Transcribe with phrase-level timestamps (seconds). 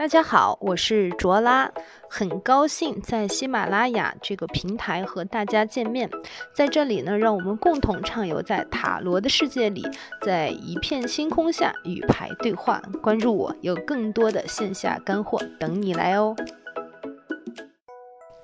[0.00, 1.70] 大家好，我是卓拉，
[2.08, 6.08] 很高兴在喜马拉雅这个平台和大家见面。
[6.54, 9.86] 在这里呢，让我们共同畅游在塔罗的世界里，
[10.22, 12.80] 在一片星空下与牌对话。
[13.02, 16.34] 关注我，有更多的线下干货等你来哦。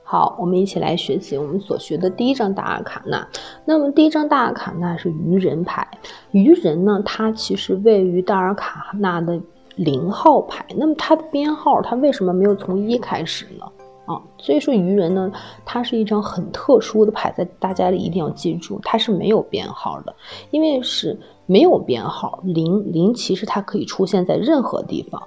[0.05, 3.27] 好，我们一起来学习我们所学的第一张大阿卡纳。
[3.65, 5.89] 那么第一张大阿卡纳是愚人牌，
[6.33, 9.41] 愚人呢，它其实位于大阿卡纳的。
[9.77, 13.65] 零号牌，那么它的编号，它为什么没有从一开始呢？
[14.07, 15.31] 啊，所以说愚人呢，
[15.65, 20.15] 它是一张很特殊的牌，在大家里一定要记住，它是没有编号的，
[20.51, 25.21] 因为是没有编号，零零其实它可以出现在任何地方，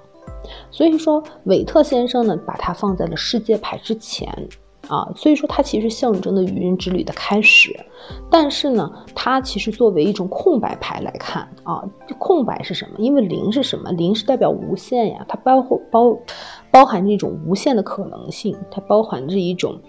[0.70, 4.32] 所以说韦特先生呢，把它放在了世界牌之前。
[4.90, 7.78] 啊，所以说它其实象征的愚人之旅的开始，
[8.28, 11.80] 但是呢，它其实作为一种空白牌来看啊，
[12.18, 12.98] 空白是什么？
[12.98, 13.92] 因为零是什么？
[13.92, 16.18] 零是代表无限呀，它包括包
[16.72, 19.80] 包含着一种无限的可能性，它包含着一种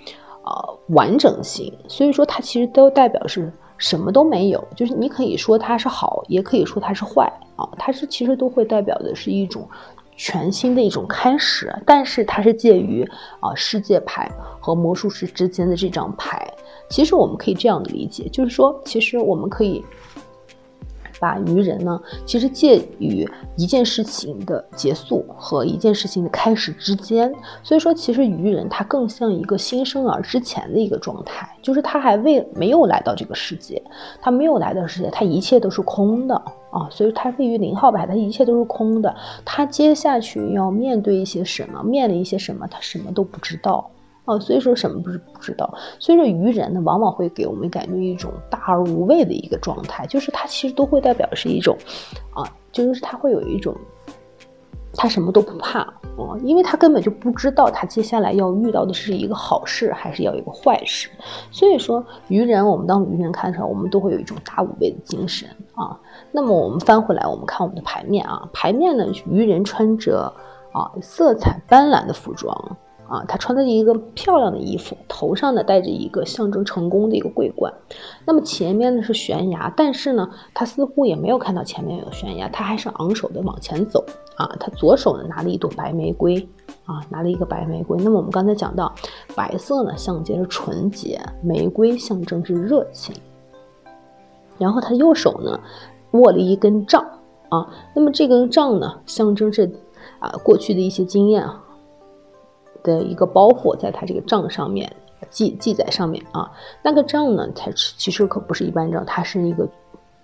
[0.46, 9.68] 呃完整性，所以说它其实都代表是什么都没有，就是你可以说它是好，也可以说它是坏啊，它是其实都会代表的是一种。
[10.16, 13.08] 全新的一种开始，但是它是介于
[13.40, 16.48] 啊世界牌和魔术师之间的这张牌。
[16.90, 19.84] 其实我们可以这样的理解，就是说，其实我们可以。
[21.20, 33.80] 把愚人呢，其实介于一件事情的结束和一件事情的开始之间，所以说其实愚人他更像一个新生儿之前的一个状态，就是他还未没有来到这个世界，
[34.20, 43.90] 他没有来到世界，他一切都是空的啊，所以它位于零号牌，它一切都是空的，他接下去要面对一些什么，面临一些什么，他什么都不知道。
[44.24, 51.76] 啊，所以说什么不是不知道，所以说愚人呢，往往会给我们感觉一种大而无畏的一个状态，就是它其实都会代表是一种，
[52.36, 53.76] 啊，就是它会有一种，
[54.94, 61.10] 他什么都不怕啊，因为他根本就不知道他接下来要遇到的是一个好事还是要一个坏事，
[61.52, 65.98] 所以说愚人，我们当愚人看出来，我们都会有一种大无畏的精神啊。
[66.32, 70.32] 那么我们翻回来，我们看我们的牌面啊，牌面呢，愚人穿着
[70.74, 72.78] 啊色彩斑斓的服装。
[73.12, 77.74] 啊，他穿的一个漂亮的衣服，头上呢戴着一个象征成功的一个桂冠。
[78.26, 84.06] 那么前面呢是悬崖，但是呢他似乎也没有看到前面有悬崖，他还是昂首的往前走。
[84.38, 86.48] 啊，他左手呢拿了一朵白玫瑰，
[86.86, 87.98] 啊，拿了一个白玫瑰。
[88.02, 88.96] 那么我们刚才讲到，
[89.36, 93.14] 白色呢象征着纯洁，玫瑰象征着热情。
[94.58, 95.60] 然后他右手呢
[96.12, 97.06] 握了一根杖，
[97.50, 99.70] 啊，那么这根杖呢象征着
[100.20, 101.62] 啊过去的一些经验啊。
[102.84, 104.92] 的一个包袱，在他这个账上面
[105.30, 106.52] 记记载上面啊，
[106.84, 109.68] 那个账呢，它其实可不是一般账，它是一个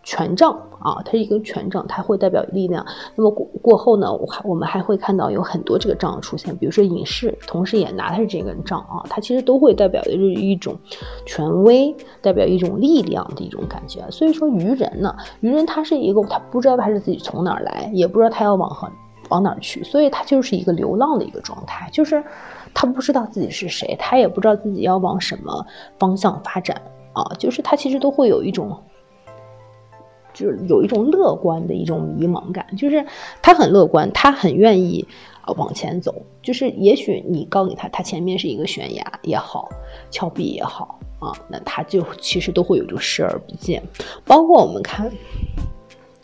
[0.03, 2.85] 权杖啊，它是一个权杖，它会代表力量。
[3.15, 10.75] 那么过过后呢，我还我们还会看到有很多这个杖出现，比如说隐士，同时也拿的是这根杖啊，它其实都会代表的是一种
[11.25, 14.01] 权威，代表一种力量的一种感觉。
[14.09, 18.89] 所以说愚人呢，愚人他是一个他不知道他是自己从哪儿来，也不知道他要往何。
[19.29, 19.83] 往哪儿去？
[19.83, 22.23] 所以他就是一个流浪的一个状态，就是
[22.73, 25.65] 他不知道自己是谁，他也不知道自己要往什么
[25.97, 26.81] 方向发展
[27.13, 27.23] 啊。
[27.37, 28.81] 就是他其实都会有一种，
[30.33, 33.05] 就是有一种乐观的一种迷茫感，就是
[33.41, 35.05] 他很乐观，他很愿意
[35.41, 36.13] 啊往前走。
[36.41, 39.69] 就是也许你告诉他，他前面是一个悬崖也好，
[40.09, 43.83] 峭壁也好啊，那他就其实都会有一种视而不见。
[44.25, 45.11] 包括我们看。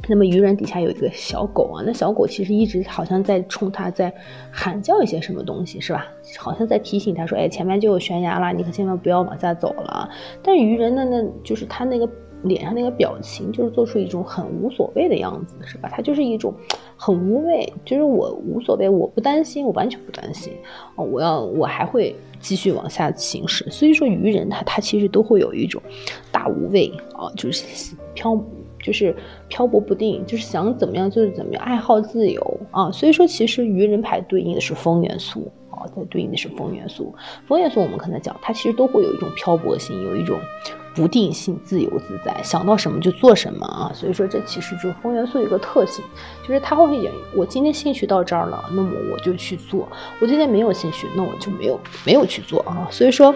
[0.09, 4.14] 那么愚人底下有一个小狗啊，那小狗其实一直好像在冲他在
[4.52, 6.06] 喊叫一些什么东西，是吧？
[6.38, 10.09] 好像在提醒他说，哎，前面就有悬崖了，你可千万不要往下走了。
[10.42, 12.09] 但是愚人呢，那就是他那个
[12.44, 15.88] 脸上那个表情，就是做出一种很无所谓的样子，是吧？
[15.90, 16.53] 他就是一种
[16.97, 20.52] 很无畏，就是我无所谓，我不担心，我完全不担心
[20.96, 23.66] 哦，我要我还会继续往下行驶。
[23.72, 25.81] 所以说愚人他他其实都会有一种
[26.30, 28.38] 大无畏啊，就是漂。
[28.83, 29.16] 就是
[29.47, 32.91] 漂泊不定，就是想怎么样就是怎么样，爱好自由啊。
[32.91, 37.15] 所以说，其实愚人牌对应的是风元素啊，在对应的是风元素。
[37.47, 40.38] 风元素我们刚才讲，它其实都会有一种漂泊性，有一种
[40.94, 43.89] 不定性，自由自在，想到什么就做什么啊。
[43.94, 46.03] 所以说，这其实就是风元素一个特性，
[46.45, 47.12] 就是它会演。
[47.33, 49.88] 我今天兴趣到这儿了，那么我就去做；
[50.19, 52.88] 我今天没有兴趣，那我就没有没有去做啊。
[52.91, 53.33] 所以说。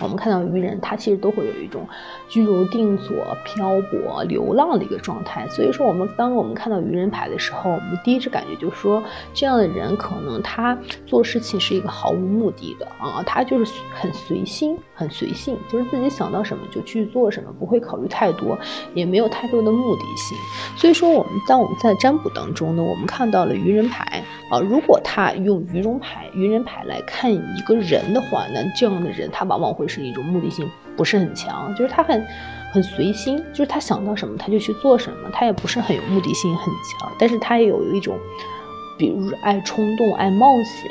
[0.00, 1.86] 我们看到愚人，他其实都会有一种
[2.28, 5.46] 居无定所、漂泊、流浪的一个状态。
[5.48, 9.02] 所以说，我们当我们看到愚人牌的时候，我们第一直感觉就是说，
[9.34, 10.76] 这样的人可能他
[11.06, 18.58] 做事情是一个毫无目的的啊，他就是很随心、很随性，就是自己想到什么就去做什么，不会考虑太多，
[18.94, 20.36] 也没有太多的目的性。
[20.76, 32.24] 所以说，我们当我们在占卜当中呢，我们看到了愚人牌啊，如果他用愚人牌、愚人牌来看一个人的话，那这样的人他往往会是一种目的性不是很强，就是他很
[32.72, 38.16] 很随心，就是他想到什么他就去做什么，他也不是很有目的性很强，但是他也有一种，
[38.96, 40.90] 比如爱冲动、爱冒险。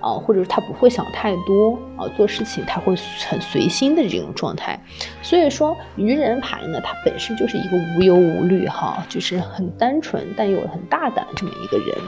[0.00, 2.94] 啊，或者是他不会想太多啊，做事情他会
[3.28, 4.78] 很随心的这种状态。
[5.22, 11.98] 所以说，愚人牌呢，它本身就是一个无忧无虑哈，就是很单纯但又很大胆这么一个人。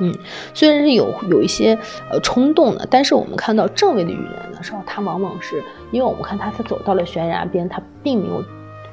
[0.00, 0.14] 嗯，
[0.52, 1.78] 虽然是有有一些
[2.10, 8.44] 呃冲动的，但是我们看到正位的愚人的时候，他往往是因为我们看他他走到了悬崖边，他并没有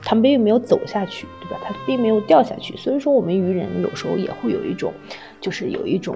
[0.01, 1.57] 他并没有走下去，对吧？
[1.63, 2.77] 他并没有掉下去。
[2.77, 4.93] 所以说，我们愚人有时候也会有一种，
[5.41, 6.15] 就是有一种。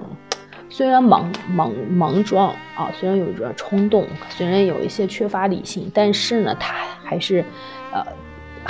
[0.70, 7.44] 虽然莽莽莽撞啊，虽然有着冲动，虽然有一些缺乏理性，但是呢，他还是，
[7.92, 8.02] 呃。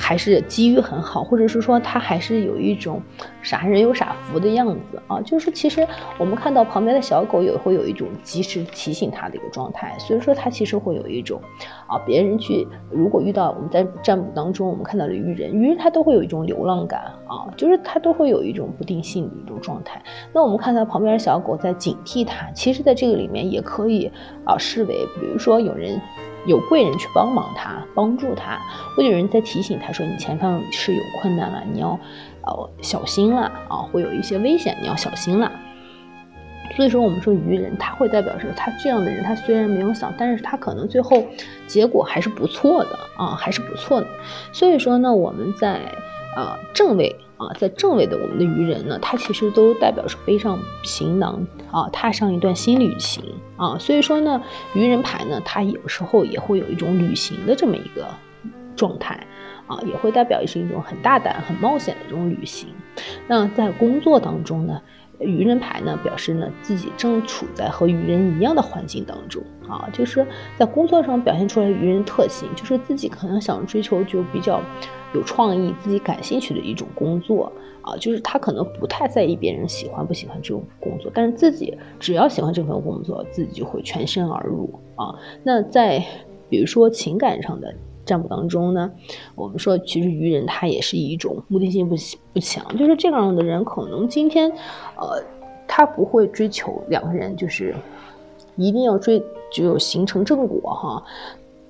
[0.00, 3.02] 还是机遇很好，或者是说他还是有一种
[3.42, 5.20] 傻人有傻福的样子啊。
[5.20, 5.86] 就是其实
[6.16, 11.40] 我们看到旁边的小狗也会有一种及时提醒他的一个状态，所以说他其实会有一种
[11.88, 20.00] 啊，别人去如果遇到我们在占卜当中我们看到的愚人，愚人他都会有一种流浪感啊，就是他都会有一种不定性的一种状态。
[20.32, 24.10] 那我们看到旁边的小狗在警惕他，其实在这个里面也可以
[24.44, 26.00] 啊视为，比如说有人。
[26.48, 28.58] 有贵人去帮忙他，帮助他，
[28.96, 31.90] 会有人在提醒他说：“你前方是有困难了，你要
[32.42, 35.52] 呃小心了啊，会有一些危险，你要小心了。”
[36.74, 41.22] 所以说，我们说愚人，他会代表是他这样的人，他虽然没有想，但是他可能最后
[41.66, 44.06] 结果还是不错的啊，还是不错的。
[44.52, 45.80] 所以说呢，我们在
[46.36, 47.14] 呃正位。
[47.38, 53.24] 啊，在正位的我们的愚人呢，他其实都代表是背上行囊啊，踏上一段新旅行
[53.56, 53.78] 啊。
[53.78, 54.42] 所以说呢，
[54.74, 58.06] 愚人牌呢，它有时候也会有一种旅行的这么一个
[58.74, 59.24] 状态
[59.68, 62.68] 啊，也会代表是一种很大胆、很冒险的这种旅行。
[63.28, 64.82] 那在工作当中呢，
[65.20, 70.26] 愚人牌呢表示呢自己正处在和愚人一样的环境当中啊，就是
[70.56, 74.60] 在工作上表现出来愚人特性，就是自己可能想追求就比较。
[75.14, 77.50] 有创意、自己感兴趣的一种工作
[77.80, 85.14] 啊，就是他可能不太在意别人喜欢不喜欢这种工作，但是自己只要喜欢这份工作，自己就会全身而入啊。
[85.42, 86.04] 那在
[86.50, 87.74] 比如说情感上的
[88.08, 88.90] 占卜当中呢，
[89.36, 91.94] 我们说其实愚人他也是一种目的性不
[92.32, 94.50] 不强，就是这样的人可能今天，
[94.96, 95.22] 呃，
[95.68, 97.74] 他不会追求两个人就是
[98.56, 99.22] 一定要追
[99.52, 101.04] 只有形成正果哈。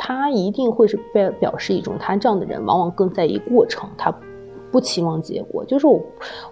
[0.00, 4.14] 他一定会是表表示一种，他这样的人往往更在意过程，他
[4.70, 5.64] 不期望结果。
[5.64, 6.00] 就是我，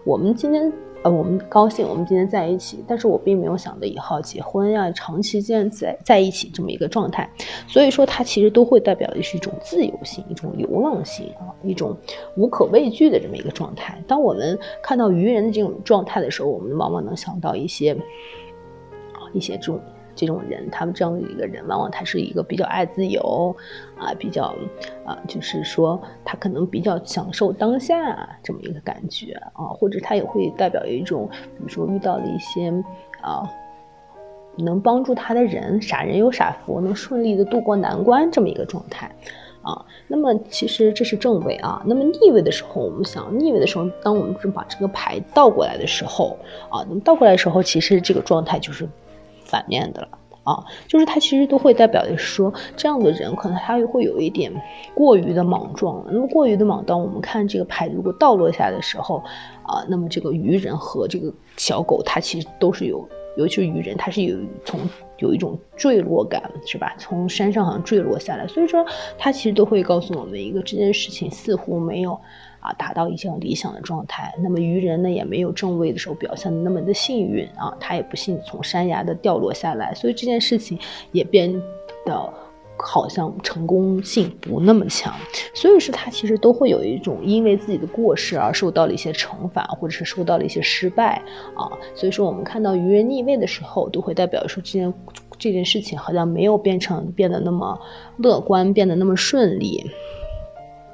[0.05, 0.73] 我们今天
[1.07, 7.31] 呃，我们高兴，我们今天在一起，但是我并没有想着以后结婚呀，长期间在在一起这么一个状态。
[7.69, 11.97] 所以说，它其实都会代表的是一种自由性，一种流浪性啊，一种
[12.37, 14.03] 无可畏惧的这么一个状态。
[14.09, 17.97] 当我们看到愚人的这种状态的时候，我们往往能想到一些，
[19.33, 19.81] 一些这种。
[20.17, 23.55] 这种人，他们这样的一个人，往往他是一个比较爱自由，
[23.99, 24.55] 啊，比较，
[25.05, 32.73] 啊，就是说他可能比较享受当下这么一个感觉啊，或者他也会代表一种，比如说遇到了一些，
[33.21, 33.49] 啊，
[34.57, 39.15] 能帮助他的人，傻人有傻福，能顺利的度过难关这么一个状态，
[39.61, 46.39] 啊，那么其实这是正位啊，那么逆位的时候，我们想逆位的时候，当我们是把这个牌倒过来的时候，
[46.71, 48.89] 啊，那么倒过来的时候，其实这个状态就是。
[49.47, 50.09] 反面的了
[50.45, 54.53] 啊，就是他其实都会代表的是说，这样的人可能他会有一点
[54.95, 56.05] 过于的莽撞。
[56.09, 59.17] 那么过于的莽撞，我们看这个牌如果倒落下的时候
[59.65, 63.05] 啊，那么这个愚人和这个小狗，它其实都是有，
[63.37, 64.79] 尤其是愚人，它是有从
[65.19, 66.95] 有一种坠落感，是吧？
[66.99, 68.85] 从山上好像坠落下来，所以说
[69.19, 72.19] 他其实都会告诉我们一个这件事情似乎没有。
[72.59, 74.35] 啊，达到一项理想的状态。
[74.43, 80.77] 那么愚人呢，也没有正位的时候表现的那么的幸运啊，他也不幸从山崖的掉落下来，所以这件事情
[81.13, 81.63] 也变
[82.05, 82.35] 得
[82.79, 85.13] 好像成功性不那么强。
[85.55, 91.23] 所以说他其实都会有一种因为自己的过失而受到了一些惩罚，或者是受到了一些失败
[91.55, 91.71] 啊。
[91.95, 94.93] 所以说我们看到愚人逆位的时候，都会代表说这件
[95.39, 97.79] 这件事情好像没有变成变得那么
[98.19, 99.91] 乐观，变得那么顺利。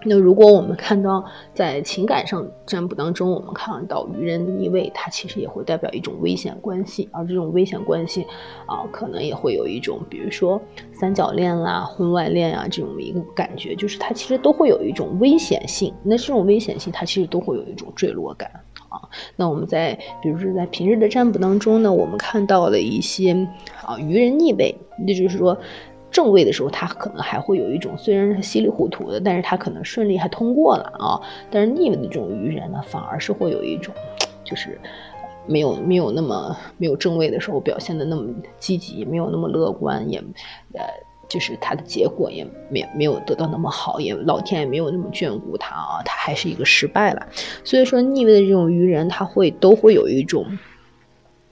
[0.04, 8.26] 那如果我们看到在情感上占卜当中，我们看到愚人逆位，它其实也会代表一种危险关系，而这种危险关系
[8.66, 10.60] 啊，可能也会有一种，比如说
[10.92, 15.94] 三角恋啦、婚外恋啊这种一个感觉，就是它其实都会有一种危险性。
[16.02, 18.50] 那这种危险性，它其实都会有一种坠落感
[18.88, 19.00] 啊。
[19.36, 23.32] 那我们在比如说在平日的占卜当中呢，我们看到了一些
[23.84, 25.56] 啊愚人逆位，那就是说。
[26.12, 31.18] 正位的时候，他可能还会有一种，虽然是稀里糊涂的，但是他可能顺利还通过了啊。
[31.50, 33.94] 但是逆位的这种愚人呢，反而是会有一种，
[34.44, 34.78] 就是
[35.46, 38.28] 没有没有那么没有正位的时候表现的那么
[38.58, 40.18] 积极，没有那么乐观，也
[40.74, 40.84] 呃
[41.28, 47.26] 就是他的结果也没没有得到那么好，也老天也没有那么眷顾他啊，他还是一个失败了。
[47.64, 50.44] 所以说逆位的这种愚人，他会都会有一种。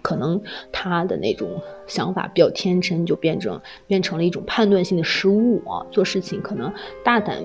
[0.03, 0.41] 可能
[0.73, 1.49] 他的那种
[1.87, 5.87] 想法比较天真，就变成变成了一种判断性的失误啊！
[5.91, 6.73] 做事情可能
[7.05, 7.37] 大胆，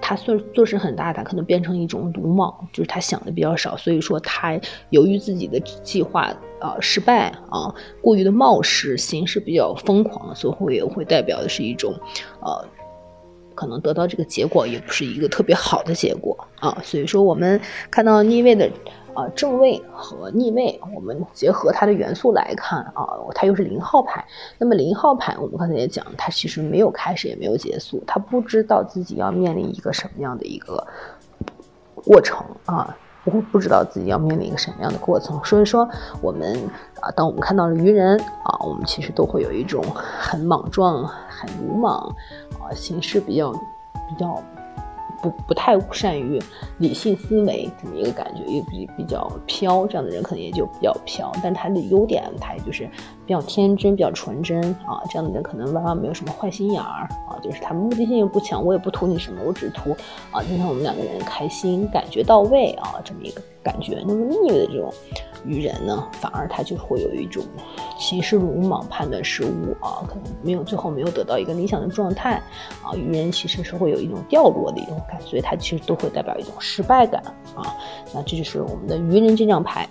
[0.00, 4.58] 他做做事很大胆，可能变成一种鲁莽，就是他想的比较少，所以说他
[4.90, 11.94] 由于自己的计划啊失败啊，过于的冒失，行事比较疯狂，所以会也会代表的是一种，
[12.40, 12.66] 呃，
[13.60, 16.78] 可能得到这个结果也不是一个特别好的结果啊！
[16.82, 18.70] 所以说我们看到逆位的。
[19.12, 24.24] 啊，正位和逆位，我们结合它的元素来看啊，它又是零号牌。
[24.56, 30.86] 那么零号牌，我们刚才也讲，它其实没有开始，也没有结束，它不知道自己要面临一个什么样的一个
[31.96, 35.38] 过程啊，不会不知道自己要面临一个什么样的过程。
[35.44, 35.88] 所以说，
[36.20, 36.56] 我们
[37.00, 42.14] 啊，当我们看到了愚人啊，我们其实都会有一种很莽撞、很鲁莽
[42.60, 44.42] 啊，行事比较比较。
[45.22, 46.40] 不不太善于
[46.78, 51.30] 理性思维这么一个感觉，也比比较飘，这样的人可能也就比较飘。
[51.42, 52.88] 但他的优点，他也就是
[53.26, 55.02] 比较天真、比较纯真啊。
[55.10, 59.90] 这样的人可能往往没有什么坏心眼儿啊，就是他们目的性又不强，我也不图你什么，我只图
[60.30, 64.02] 啊，今天我们两个人开心，感觉到位啊，这么一个感觉。
[64.06, 64.92] 那么逆位的这种。
[65.44, 67.44] 愚人呢，反而他就会有一种
[67.98, 72.42] 行事鲁莽、判断失误啊，可能没有最后没有得到一个理想的状态
[72.82, 72.94] 啊。
[72.94, 77.22] 愚人其实是会有一种掉落的一种感，所以它其实都会代表一种失败感
[77.54, 77.76] 啊。
[78.14, 79.88] 那这就是我们的愚人这张牌。